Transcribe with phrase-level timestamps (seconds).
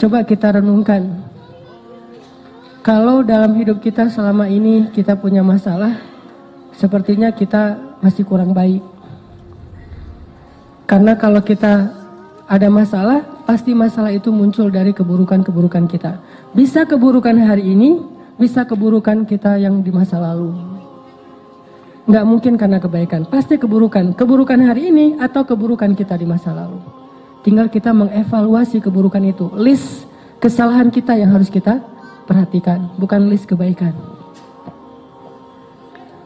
[0.00, 1.28] Coba kita renungkan.
[2.80, 6.00] Kalau dalam hidup kita selama ini kita punya masalah,
[6.72, 8.80] sepertinya kita masih kurang baik.
[10.88, 11.92] Karena kalau kita
[12.48, 16.16] ada masalah, pasti masalah itu muncul dari keburukan-keburukan kita.
[16.56, 18.00] Bisa keburukan hari ini,
[18.40, 20.79] bisa keburukan kita yang di masa lalu.
[22.10, 24.18] Nggak mungkin karena kebaikan, pasti keburukan.
[24.18, 26.82] Keburukan hari ini atau keburukan kita di masa lalu.
[27.46, 29.46] Tinggal kita mengevaluasi keburukan itu.
[29.54, 30.10] List
[30.42, 31.78] kesalahan kita yang harus kita
[32.26, 33.94] perhatikan, bukan list kebaikan.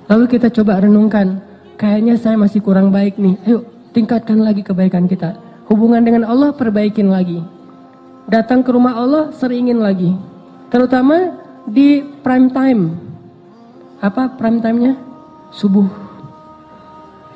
[0.08, 1.44] Lalu kita coba renungkan,
[1.76, 3.36] kayaknya saya masih kurang baik nih.
[3.44, 5.36] Ayo tingkatkan lagi kebaikan kita.
[5.68, 7.44] Hubungan dengan Allah perbaikin lagi.
[8.24, 10.16] Datang ke rumah Allah seringin lagi.
[10.72, 12.82] Terutama di prime time.
[14.00, 15.03] Apa prime time-nya?
[15.54, 15.86] Subuh.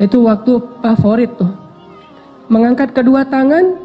[0.03, 1.51] Itu waktu favorit tuh
[2.51, 3.79] mengangkat kedua tangan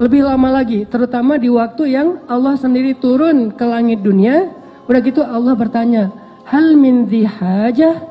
[0.00, 4.50] lebih lama lagi, terutama di waktu yang Allah sendiri turun ke langit dunia.
[4.84, 6.10] Udah gitu Allah bertanya,
[6.44, 8.02] hal min hajah,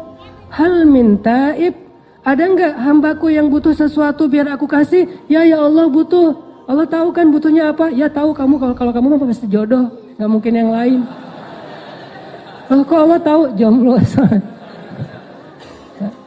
[0.49, 1.75] hal min taib,
[2.23, 5.09] ada nggak hambaku yang butuh sesuatu biar aku kasih?
[5.27, 6.39] Ya ya Allah butuh.
[6.63, 7.91] Allah tahu kan butuhnya apa?
[7.91, 11.03] Ya tahu kamu kalau kalau kamu mah pasti jodoh, nggak mungkin yang lain.
[12.71, 13.99] Oh, kok Allah tahu jomblo?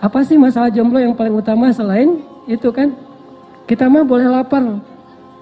[0.07, 2.95] apa sih masalah jomblo yang paling utama selain itu kan?
[3.67, 4.79] Kita mah boleh lapar,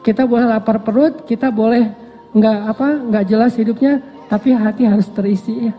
[0.01, 1.93] kita boleh lapar perut, kita boleh
[2.33, 4.01] nggak apa nggak jelas hidupnya,
[4.33, 5.75] tapi hati harus terisi ya.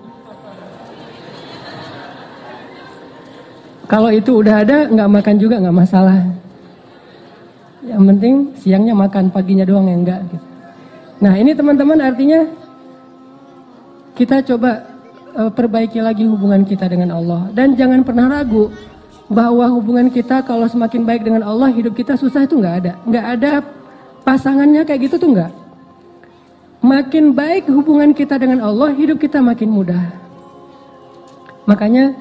[3.89, 6.22] Kalau itu udah ada nggak makan juga nggak masalah.
[7.86, 10.22] Yang penting siangnya makan, paginya doang yang enggak.
[10.30, 10.45] Gitu.
[11.22, 12.45] Nah ini teman-teman artinya
[14.17, 14.94] kita coba
[15.36, 17.52] perbaiki lagi hubungan kita dengan Allah.
[17.52, 18.72] Dan jangan pernah ragu
[19.28, 22.91] bahwa hubungan kita kalau semakin baik dengan Allah hidup kita susah itu nggak ada.
[23.03, 23.51] Nggak ada
[24.24, 25.51] pasangannya kayak gitu tuh nggak.
[26.85, 30.13] Makin baik hubungan kita dengan Allah hidup kita makin mudah.
[31.66, 32.13] Makanya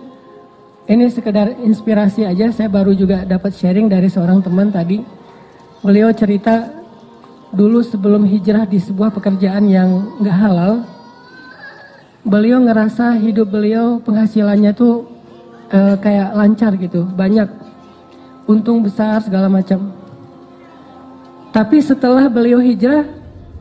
[0.88, 2.48] ini sekedar inspirasi aja.
[2.50, 5.04] Saya baru juga dapat sharing dari seorang teman tadi.
[5.84, 6.72] Beliau cerita
[7.52, 10.93] dulu sebelum hijrah di sebuah pekerjaan yang nggak halal
[12.24, 15.04] beliau ngerasa hidup beliau penghasilannya tuh
[15.68, 17.46] uh, kayak lancar gitu, banyak
[18.48, 19.92] untung besar segala macam.
[21.52, 23.06] Tapi setelah beliau hijrah,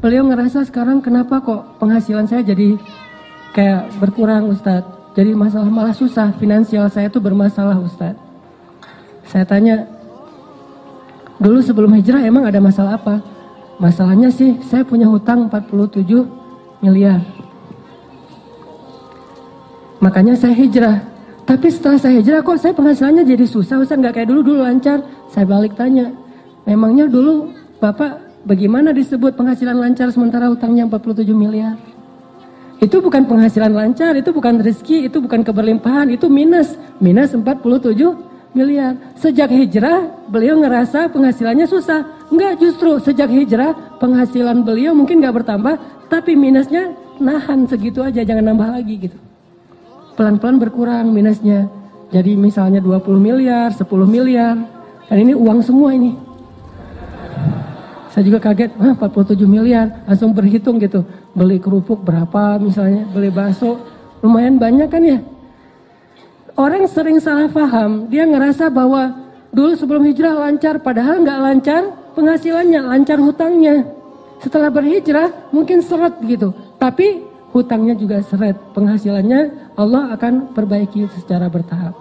[0.02, 2.80] beliau ngerasa sekarang kenapa kok penghasilan saya jadi
[3.54, 5.14] kayak berkurang Ustadz.
[5.14, 8.18] Jadi masalah malah susah, finansial saya tuh bermasalah Ustadz.
[9.30, 9.86] Saya tanya,
[11.38, 13.22] dulu sebelum hijrah emang ada masalah apa?
[13.78, 16.26] Masalahnya sih saya punya hutang 47
[16.82, 17.43] miliar.
[20.04, 21.00] Makanya saya hijrah.
[21.48, 25.00] Tapi setelah saya hijrah kok saya penghasilannya jadi susah, Ustaz nggak kayak dulu dulu lancar.
[25.32, 26.12] Saya balik tanya,
[26.68, 31.76] memangnya dulu Bapak bagaimana disebut penghasilan lancar sementara utangnya 47 miliar?
[32.84, 36.76] Itu bukan penghasilan lancar, itu bukan rezeki, itu bukan keberlimpahan, itu minus.
[37.00, 37.96] Minus 47
[38.56, 39.00] miliar.
[39.20, 42.28] Sejak hijrah beliau ngerasa penghasilannya susah.
[42.28, 45.76] Enggak justru sejak hijrah penghasilan beliau mungkin nggak bertambah,
[46.12, 46.92] tapi minusnya
[47.24, 49.33] nahan segitu aja, jangan nambah lagi gitu
[50.14, 51.70] pelan-pelan berkurang minusnya.
[52.14, 54.56] Jadi misalnya 20 miliar, 10 miliar.
[55.10, 56.14] Dan ini uang semua ini.
[58.14, 60.06] Saya juga kaget, ah 47 miliar.
[60.06, 61.02] Langsung berhitung gitu.
[61.34, 63.82] Beli kerupuk berapa misalnya, beli bakso.
[64.22, 65.20] Lumayan banyak kan ya.
[66.54, 68.06] Orang sering salah paham.
[68.14, 69.10] Dia ngerasa bahwa
[69.50, 70.78] dulu sebelum hijrah lancar.
[70.78, 71.82] Padahal nggak lancar
[72.14, 73.90] penghasilannya, lancar hutangnya.
[74.38, 76.54] Setelah berhijrah mungkin seret gitu.
[76.78, 78.58] Tapi hutangnya juga seret.
[78.74, 81.94] Penghasilannya Allah akan perbaiki secara bertahap.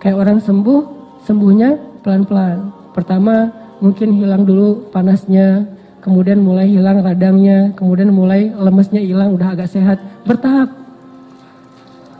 [0.00, 0.80] Kayak orang sembuh,
[1.28, 2.72] sembuhnya pelan-pelan.
[2.96, 5.68] Pertama mungkin hilang dulu panasnya,
[6.02, 10.00] kemudian mulai hilang radangnya, kemudian mulai lemesnya hilang, udah agak sehat.
[10.26, 10.72] Bertahap.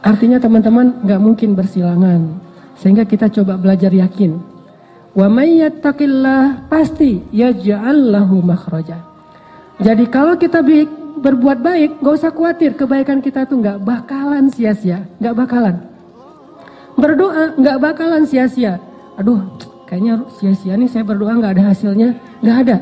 [0.03, 2.39] Artinya teman-teman nggak mungkin bersilangan.
[2.79, 4.39] Sehingga kita coba belajar yakin.
[5.13, 8.97] Wa mayyattaqillah pasti yaj'al lahu makhraja.
[9.77, 10.63] Jadi kalau kita
[11.23, 15.79] berbuat baik, gak usah khawatir kebaikan kita tuh gak bakalan sia-sia, gak bakalan.
[16.99, 18.75] Berdoa gak bakalan sia-sia.
[19.15, 19.39] Aduh,
[19.87, 22.77] kayaknya sia-sia nih saya berdoa gak ada hasilnya, gak ada.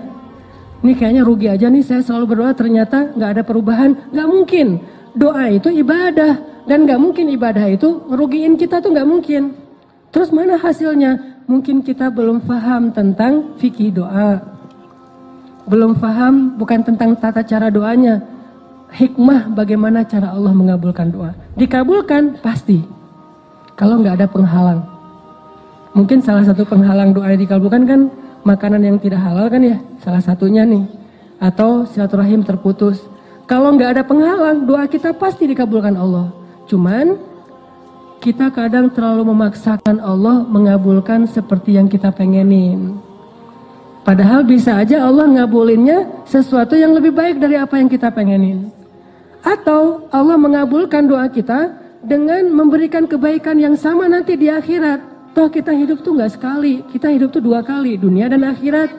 [0.81, 4.81] Ini kayaknya rugi aja nih saya selalu berdoa ternyata gak ada perubahan, gak mungkin.
[5.13, 9.53] Doa itu ibadah dan gak mungkin ibadah itu ngerugiin kita tuh gak mungkin.
[10.09, 11.45] Terus mana hasilnya?
[11.45, 14.50] Mungkin kita belum paham tentang fikih doa
[15.69, 18.21] belum paham bukan tentang tata cara doanya,
[18.91, 21.31] hikmah bagaimana cara Allah mengabulkan doa.
[21.55, 22.83] Dikabulkan pasti.
[23.79, 24.81] Kalau nggak ada penghalang.
[25.91, 28.01] Mungkin salah satu penghalang doa yang dikabulkan kan
[28.47, 30.85] makanan yang tidak halal kan ya, salah satunya nih.
[31.41, 33.01] Atau silaturahim terputus.
[33.49, 36.31] Kalau nggak ada penghalang, doa kita pasti dikabulkan Allah.
[36.69, 37.19] Cuman
[38.21, 43.01] kita kadang terlalu memaksakan Allah mengabulkan seperti yang kita pengenin.
[44.01, 48.73] Padahal bisa aja Allah ngabulinnya sesuatu yang lebih baik dari apa yang kita pengenin.
[49.45, 55.33] Atau Allah mengabulkan doa kita dengan memberikan kebaikan yang sama nanti di akhirat.
[55.37, 58.89] Toh kita hidup tuh nggak sekali, kita hidup tuh dua kali, dunia dan akhirat.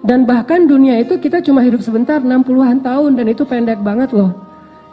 [0.00, 4.32] Dan bahkan dunia itu kita cuma hidup sebentar 60-an tahun dan itu pendek banget loh.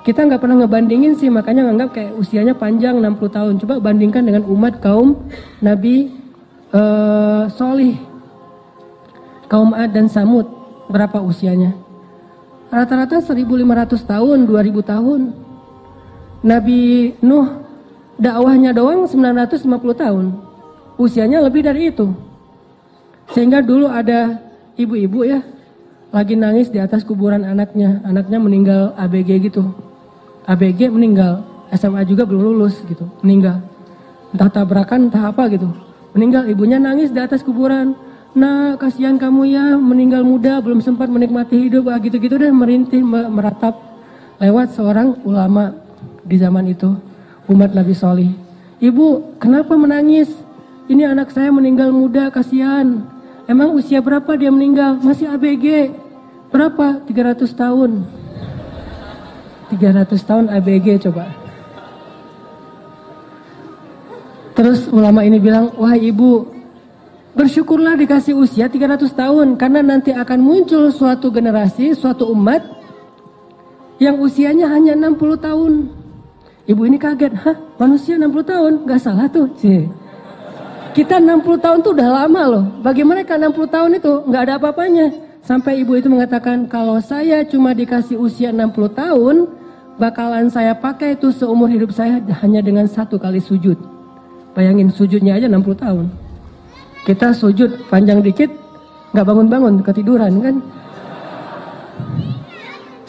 [0.04, 3.54] Kita nggak pernah ngebandingin sih makanya nganggap kayak usianya panjang 60 tahun.
[3.60, 5.20] Coba bandingkan dengan umat kaum
[5.60, 6.16] Nabi
[6.72, 8.17] uh, Solih.
[9.48, 10.48] Kaum Ad dan Samud
[10.92, 11.76] berapa usianya?
[12.68, 15.22] Rata-rata 1500 tahun, 2000 tahun.
[16.44, 17.64] Nabi Nuh
[18.20, 19.64] dakwahnya doang 950
[19.96, 20.26] tahun.
[21.00, 22.12] Usianya lebih dari itu.
[23.32, 24.40] Sehingga dulu ada
[24.76, 25.40] ibu-ibu ya
[26.12, 28.04] lagi nangis di atas kuburan anaknya.
[28.04, 29.64] Anaknya meninggal ABG gitu.
[30.48, 31.44] ABG meninggal.
[31.72, 33.08] SMA juga belum lulus gitu.
[33.24, 33.64] Meninggal.
[34.32, 35.68] Entah tabrakan, entah apa gitu.
[36.16, 36.48] Meninggal.
[36.48, 37.96] Ibunya nangis di atas kuburan.
[38.38, 41.90] Nah, kasihan kamu ya, meninggal muda, belum sempat menikmati hidup.
[41.90, 43.74] Ah, gitu-gitu deh merintih, meratap
[44.38, 45.74] lewat seorang ulama
[46.22, 46.94] di zaman itu.
[47.50, 48.30] Umat Nabi Solih.
[48.78, 50.30] Ibu, kenapa menangis?
[50.86, 53.18] Ini anak saya meninggal muda, kasihan
[53.48, 55.00] Emang usia berapa dia meninggal?
[55.00, 55.96] Masih ABG.
[56.52, 57.00] Berapa?
[57.08, 58.04] 300 tahun.
[59.72, 61.32] 300 tahun ABG coba.
[64.52, 66.44] Terus ulama ini bilang, wah ibu,
[67.38, 69.48] bersyukurlah dikasih usia 300 tahun.
[69.62, 72.66] Karena nanti akan muncul suatu generasi, suatu umat
[74.02, 75.74] yang usianya hanya 60 tahun.
[76.68, 78.74] Ibu ini kaget, hah manusia 60 tahun?
[78.90, 79.48] Gak salah tuh.
[79.56, 79.88] Cih.
[80.92, 82.66] Kita 60 tahun tuh udah lama loh.
[82.82, 85.08] Bagi mereka 60 tahun itu nggak ada apa-apanya.
[85.46, 89.36] Sampai ibu itu mengatakan kalau saya cuma dikasih usia 60 tahun,
[89.96, 93.78] bakalan saya pakai itu seumur hidup saya hanya dengan satu kali sujud.
[94.58, 96.27] Bayangin sujudnya aja 60 tahun.
[97.04, 98.50] Kita sujud panjang dikit,
[99.14, 100.56] nggak bangun-bangun, ketiduran kan.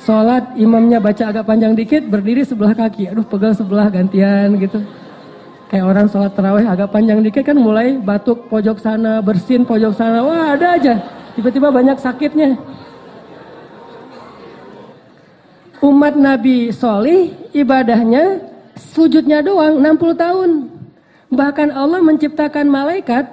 [0.08, 3.12] Sholat imamnya baca agak panjang dikit, berdiri sebelah kaki.
[3.12, 4.80] Aduh pegel sebelah gantian gitu.
[5.68, 10.24] Kayak orang sholat terawih agak panjang dikit kan mulai batuk pojok sana, bersin pojok sana.
[10.24, 10.96] Wah ada aja.
[11.36, 12.56] Tiba-tiba banyak sakitnya.
[15.84, 18.42] Umat Nabi Solih ibadahnya
[18.74, 20.50] sujudnya doang 60 tahun.
[21.30, 23.28] Bahkan Allah menciptakan malaikat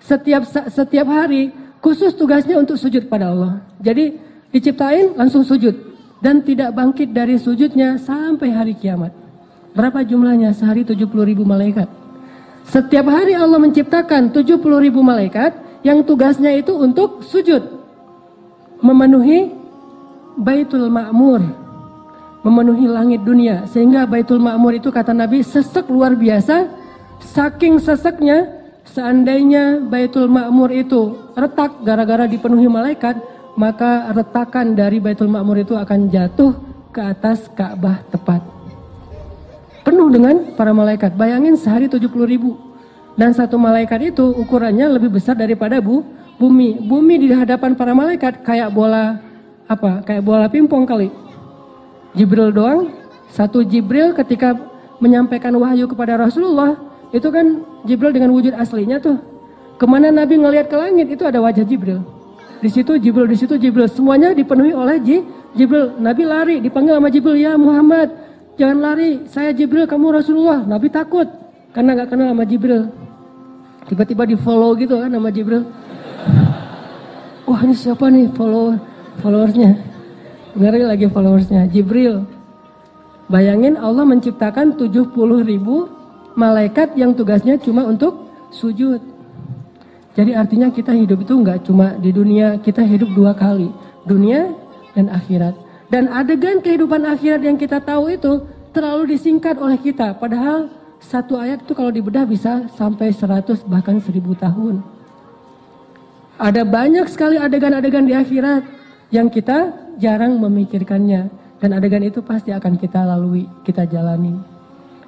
[0.00, 3.52] setiap setiap hari khusus tugasnya untuk sujud pada Allah.
[3.80, 4.16] Jadi
[4.52, 5.72] diciptain langsung sujud
[6.20, 9.12] dan tidak bangkit dari sujudnya sampai hari kiamat.
[9.72, 10.52] Berapa jumlahnya?
[10.52, 11.88] Sehari 70 ribu malaikat.
[12.68, 17.80] Setiap hari Allah menciptakan 70 ribu malaikat yang tugasnya itu untuk sujud.
[18.84, 19.48] Memenuhi
[20.36, 21.40] Baitul Ma'mur.
[22.44, 23.64] Memenuhi langit dunia.
[23.70, 26.68] Sehingga Baitul Ma'mur itu kata Nabi sesek luar biasa.
[27.20, 28.59] Saking seseknya
[28.92, 33.18] seandainya Baitul Ma'mur itu retak gara-gara dipenuhi malaikat.
[33.58, 36.54] Maka retakan dari Baitul Ma'mur itu akan jatuh
[36.94, 38.60] ke atas Ka'bah tepat
[39.90, 41.18] penuh dengan para malaikat.
[41.18, 42.54] Bayangin sehari 70 ribu.
[43.18, 46.06] Dan satu malaikat itu ukurannya lebih besar daripada bu,
[46.38, 46.78] bumi.
[46.78, 49.18] Bumi di hadapan para malaikat kayak bola
[49.66, 50.00] apa?
[50.06, 51.10] Kayak bola pingpong kali.
[52.14, 52.94] Jibril doang.
[53.30, 54.56] Satu Jibril ketika
[54.98, 59.18] menyampaikan wahyu kepada Rasulullah itu kan Jibril dengan wujud aslinya tuh.
[59.80, 62.04] Ke mana Nabi ngelihat ke langit itu ada wajah Jibril.
[62.60, 63.88] Di situ Jibril, di situ Jibril.
[63.88, 65.00] Semuanya dipenuhi oleh
[65.56, 65.96] Jibril.
[65.96, 68.12] Nabi lari dipanggil sama Jibril ya Muhammad
[68.60, 70.60] jangan lari, saya Jibril, kamu Rasulullah.
[70.68, 71.24] Nabi takut
[71.72, 72.92] karena gak kenal sama Jibril.
[73.88, 75.64] Tiba-tiba di follow gitu kan sama Jibril.
[77.48, 78.78] Wah ini siapa nih follower
[79.24, 79.74] followersnya?
[80.54, 81.66] Ngeri lagi followersnya.
[81.72, 82.22] Jibril.
[83.30, 85.88] Bayangin Allah menciptakan 70 ribu
[86.34, 89.00] malaikat yang tugasnya cuma untuk sujud.
[90.18, 93.70] Jadi artinya kita hidup itu nggak cuma di dunia, kita hidup dua kali.
[94.04, 94.50] Dunia
[94.92, 95.54] dan akhirat.
[95.90, 100.14] Dan adegan kehidupan akhirat yang kita tahu itu terlalu disingkat oleh kita.
[100.18, 100.70] Padahal
[101.02, 104.82] satu ayat itu kalau dibedah bisa sampai 100 bahkan 1000 tahun.
[106.40, 108.62] Ada banyak sekali adegan-adegan di akhirat
[109.12, 111.28] yang kita jarang memikirkannya.
[111.60, 114.59] Dan adegan itu pasti akan kita lalui, kita jalani.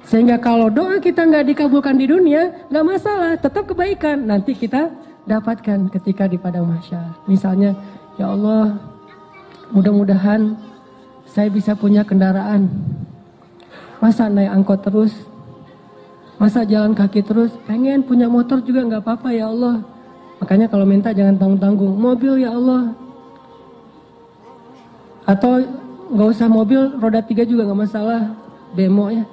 [0.03, 4.27] Sehingga kalau doa kita nggak dikabulkan di dunia, nggak masalah, tetap kebaikan.
[4.27, 4.91] Nanti kita
[5.23, 7.15] dapatkan ketika di padang mahsyar.
[7.23, 7.71] Misalnya,
[8.19, 8.75] ya Allah,
[9.71, 10.59] mudah-mudahan
[11.23, 12.67] saya bisa punya kendaraan.
[14.03, 15.13] Masa naik angkot terus?
[16.35, 19.79] Masa jalan kaki terus, pengen punya motor juga nggak apa-apa ya Allah.
[20.43, 21.95] Makanya kalau minta jangan tanggung-tanggung.
[21.95, 22.91] Mobil ya Allah.
[25.23, 25.63] Atau
[26.11, 28.35] nggak usah mobil, roda tiga juga nggak masalah.
[28.75, 29.23] Bemo ya.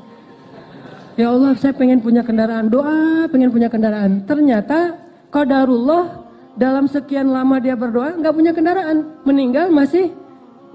[1.21, 2.73] Ya Allah saya pengen punya kendaraan.
[2.73, 4.25] Doa pengen punya kendaraan.
[4.25, 4.97] Ternyata
[5.29, 6.25] qadarullah
[6.57, 9.21] dalam sekian lama dia berdoa nggak punya kendaraan.
[9.29, 10.17] Meninggal masih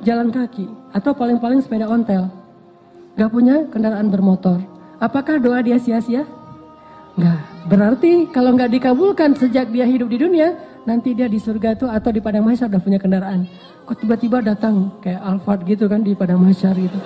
[0.06, 0.70] jalan kaki.
[0.94, 2.30] Atau paling-paling sepeda ontel.
[3.18, 4.62] Nggak punya kendaraan bermotor.
[5.02, 6.30] Apakah doa dia sia-sia?
[7.18, 7.42] Enggak.
[7.66, 10.54] Berarti kalau nggak dikabulkan sejak dia hidup di dunia,
[10.86, 13.50] nanti dia di surga itu atau di padang mahsyar udah punya kendaraan.
[13.90, 17.00] Kok tiba-tiba datang kayak Alphard gitu kan di padang mahsyar gitu.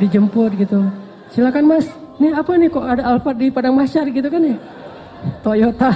[0.00, 0.88] Dijemput gitu.
[1.28, 1.86] Silakan Mas,
[2.20, 4.56] ini apa nih kok ada Alphard di padang mahsyar gitu kan ya?
[5.40, 5.94] Toyota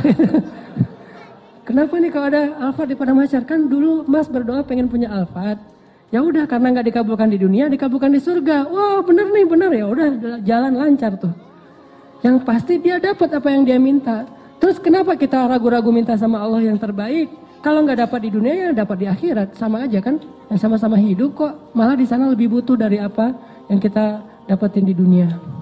[1.67, 3.43] Kenapa nih kalau ada Alphard di padang mahsyar?
[3.43, 5.59] Kan dulu Mas berdoa pengen punya Alphard.
[6.15, 8.71] Ya udah karena nggak dikabulkan di dunia, dikabulkan di surga.
[8.71, 9.85] Wah, bener nih, bener ya.
[9.91, 10.09] Udah
[10.47, 11.35] jalan lancar tuh.
[12.23, 14.23] Yang pasti dia dapat apa yang dia minta.
[14.63, 17.35] Terus kenapa kita ragu-ragu minta sama Allah yang terbaik?
[17.67, 20.23] Kalau nggak dapat di dunia ya dapat di akhirat sama aja kan?
[20.47, 23.35] Yang sama-sama hidup kok malah di sana lebih butuh dari apa
[23.67, 25.56] yang kita dapetin di dunia.